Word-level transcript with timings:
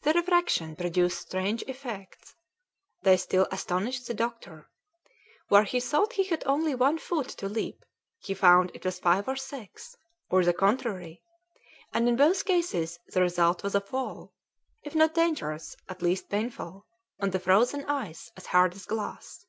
The 0.00 0.14
refraction 0.14 0.76
produced 0.76 1.20
strange 1.20 1.62
effects; 1.64 2.34
they 3.02 3.18
still 3.18 3.46
astonished 3.52 4.06
the 4.06 4.14
doctor; 4.14 4.70
where 5.48 5.64
he 5.64 5.78
thought 5.78 6.14
he 6.14 6.24
had 6.24 6.42
only 6.46 6.74
one 6.74 6.96
foot 6.96 7.28
to 7.36 7.50
leap 7.50 7.84
he 8.18 8.32
found 8.32 8.70
it 8.72 8.86
was 8.86 8.98
five 8.98 9.28
or 9.28 9.36
six, 9.36 9.94
or 10.30 10.42
the 10.42 10.54
contrary; 10.54 11.22
and 11.92 12.08
in 12.08 12.16
both 12.16 12.46
cases 12.46 12.98
the 13.08 13.20
result 13.20 13.62
was 13.62 13.74
a 13.74 13.80
fall, 13.82 14.32
if 14.84 14.94
not 14.94 15.12
dangerous, 15.12 15.76
at 15.86 16.00
least 16.00 16.30
painful, 16.30 16.86
on 17.20 17.28
the 17.28 17.38
frozen 17.38 17.84
ice 17.84 18.32
as 18.38 18.46
hard 18.46 18.72
as 18.74 18.86
glass. 18.86 19.44